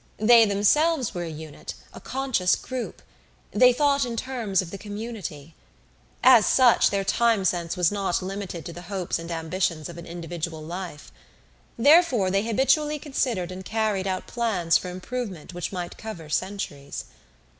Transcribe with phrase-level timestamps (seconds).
[0.17, 3.03] They themselves were a unit, a conscious group;
[3.51, 5.53] they thought in terms of the community.
[6.23, 10.07] As such, their time sense was not limited to the hopes and ambitions of an
[10.07, 11.11] individual life.
[11.77, 17.05] Therefore, they habitually considered and carried out plans for improvement which might cover centuries.